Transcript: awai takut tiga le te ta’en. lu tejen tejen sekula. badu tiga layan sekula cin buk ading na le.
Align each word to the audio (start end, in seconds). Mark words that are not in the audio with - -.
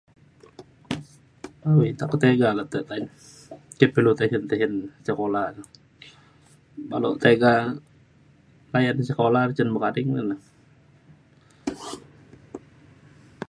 awai 1.67 1.91
takut 1.99 2.19
tiga 2.23 2.49
le 2.57 2.63
te 2.71 2.79
ta’en. 2.89 3.03
lu 4.05 4.11
tejen 4.19 4.43
tejen 4.49 4.73
sekula. 5.05 5.43
badu 6.89 7.09
tiga 7.23 7.53
layan 8.71 8.97
sekula 9.07 9.41
cin 9.57 9.69
buk 9.73 9.85
ading 9.87 10.09
na 10.15 10.23
le. 10.29 10.35